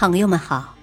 [0.00, 0.76] 朋友们好，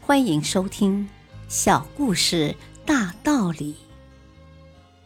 [0.00, 1.04] 欢迎收听
[1.50, 3.74] 《小故事大道理》。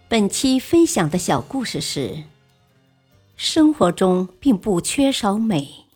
[0.07, 2.23] 本期分享的小故事是：
[3.35, 5.87] 生活中并不缺少美。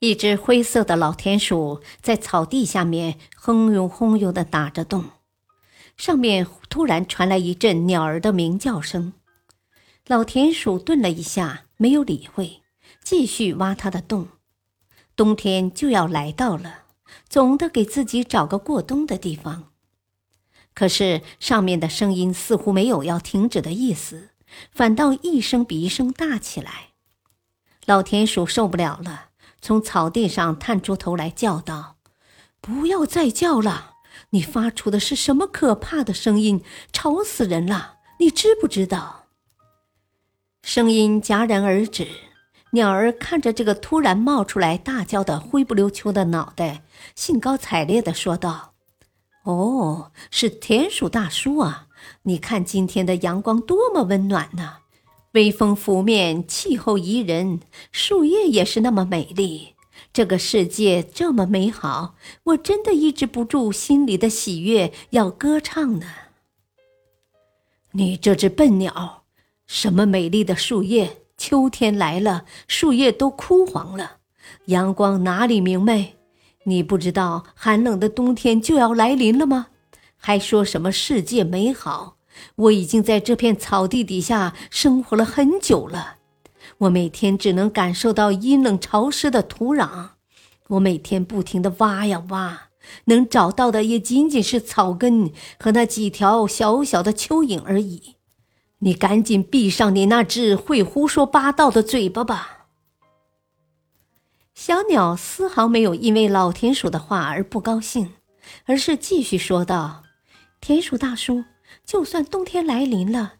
[0.00, 5.04] 一只灰色的老田鼠在草地下面哼悠哼悠的打着洞，
[5.96, 9.12] 上面突然传来一阵鸟儿的鸣叫声。
[10.08, 12.62] 老田鼠顿了一下，没有理会，
[13.04, 14.26] 继续挖它的洞。
[15.20, 16.84] 冬天就要来到了，
[17.28, 19.64] 总得给自己找个过冬的地方。
[20.72, 24.30] 可是上面的声音似乎没有要停止的意思，
[24.72, 26.92] 反倒一声比一声大起来。
[27.84, 29.26] 老田鼠受不了了，
[29.60, 31.96] 从草地上探出头来叫道
[32.62, 33.96] ：“不要再叫了！
[34.30, 36.64] 你发出的是什么可怕的声音？
[36.94, 37.96] 吵死人了！
[38.20, 39.26] 你知不知道？”
[40.64, 42.08] 声音戛然而止。
[42.72, 46.84] 鸟儿看着这个突然冒出来大叫的灰不溜秋的脑袋，
[47.16, 48.74] 兴高采烈地说道
[49.42, 51.88] ：“哦，是田鼠大叔啊！
[52.22, 54.78] 你看今天的阳光多么温暖呢，
[55.32, 57.60] 微风拂面，气候宜人，
[57.90, 59.74] 树叶也是那么美丽。
[60.12, 66.06] 这个世界这么美好，我真的抑制不住心里的喜悦，要歌唱呢。
[67.92, 69.24] 你这只笨鸟，
[69.66, 74.18] 什么美丽的树叶？”秋天来了，树叶都枯黄了，
[74.66, 76.16] 阳光哪里明媚？
[76.64, 79.68] 你不知道寒冷的冬天就要来临了吗？
[80.18, 82.16] 还说什么世界美好？
[82.56, 86.16] 我已经在这片草地底下生活了很久了，
[86.76, 90.10] 我每天只能感受到阴冷潮湿的土壤，
[90.68, 92.68] 我每天不停地挖呀挖，
[93.06, 98.16] 能找到的也仅仅是草根和那几条小小的蚯蚓而已。
[98.82, 102.66] 你赶紧闭上你那只会胡说八道的嘴巴吧！
[104.54, 108.14] 小鸟丝毫没有因为老田鼠的话而不高兴，
[108.64, 110.02] 而是继续说道
[110.60, 111.44] ：“田鼠大叔，
[111.84, 113.34] 就算冬天来临了，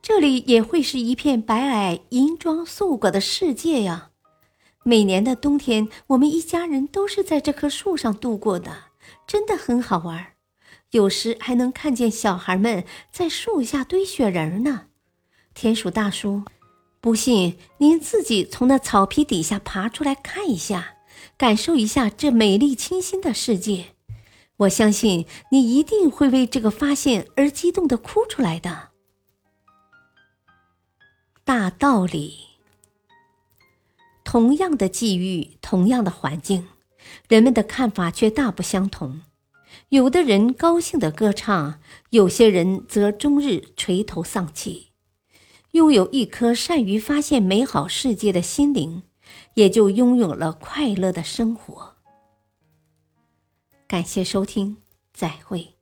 [0.00, 4.10] 这里也会是一片白皑、银装素裹的世界呀！
[4.82, 8.84] 每年的冬天，我们一家人都是在这棵树上度过的，
[9.26, 10.28] 真的很好玩。”
[10.90, 14.86] 有时还能看见小孩们在树下堆雪人呢。
[15.54, 16.42] 田鼠大叔，
[17.00, 20.96] 不信您自己从那草皮底下爬出来看一下，
[21.36, 23.94] 感受一下这美丽清新的世界。
[24.58, 28.90] 我相信你一定会为这个发现而激动的哭出来的。
[31.44, 32.36] 大道理，
[34.24, 36.68] 同样的际遇，同样的环境，
[37.28, 39.22] 人们的看法却大不相同。
[39.90, 44.88] 有的人高兴的歌唱，有些人则终日垂头丧气。
[45.72, 49.04] 拥有一颗善于发现美好世界的心灵，
[49.54, 51.96] 也就拥有了快乐的生活。
[53.86, 54.78] 感谢收听，
[55.12, 55.79] 再会。